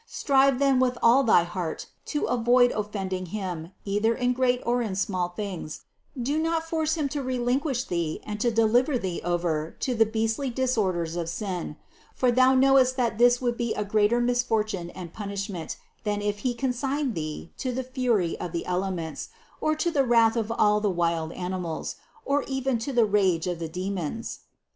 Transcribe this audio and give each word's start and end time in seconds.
Strive 0.07 0.57
then 0.57 0.79
with 0.79 0.97
all 1.03 1.23
thy 1.23 1.43
heart 1.43 1.85
to 2.05 2.25
avoid 2.25 2.71
offending 2.71 3.27
Him 3.27 3.71
either 3.85 4.15
in 4.15 4.33
great 4.33 4.59
or 4.65 4.81
in 4.81 4.95
small 4.95 5.29
things; 5.29 5.81
do 6.19 6.39
not 6.39 6.67
force 6.67 6.95
Him 6.95 7.07
to 7.09 7.21
relinquish 7.21 7.83
thee 7.83 8.19
and 8.23 8.39
to 8.39 8.49
de 8.49 8.65
liver 8.65 8.97
thee 8.97 9.21
over 9.23 9.75
to 9.81 9.93
the 9.93 10.07
beastly 10.07 10.49
disorders 10.49 11.15
of 11.15 11.29
sin; 11.29 11.75
for 12.15 12.31
thou 12.31 12.55
knowest 12.55 12.97
that 12.97 13.19
this 13.19 13.39
would 13.41 13.57
be 13.57 13.75
a 13.75 13.83
greater 13.85 14.19
misfortune 14.19 14.89
and 14.89 15.13
punishment 15.13 15.77
than 16.03 16.19
if 16.19 16.39
He 16.39 16.55
consign 16.55 17.13
thee 17.13 17.53
to 17.59 17.71
the 17.71 17.83
fury 17.83 18.35
of 18.39 18.53
the 18.53 18.65
elements, 18.65 19.29
or 19.61 19.75
to 19.75 19.91
the 19.91 20.03
wrath 20.03 20.35
of 20.35 20.51
all 20.51 20.81
the 20.81 20.89
wild 20.89 21.31
animals, 21.33 21.97
or 22.25 22.41
even 22.47 22.79
to 22.79 22.91
the 22.91 23.05
rage 23.05 23.45
of 23.45 23.59
the 23.59 23.69
demons. 23.69 24.39